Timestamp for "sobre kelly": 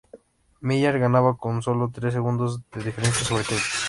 3.23-3.61